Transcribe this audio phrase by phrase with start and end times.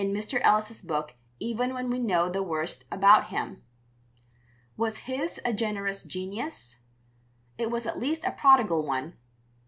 [0.03, 0.41] Mr.
[0.43, 3.61] Ellis's book even when we know the worst about him.
[4.75, 6.77] Was his a generous genius?
[7.59, 9.13] It was at least a prodigal one.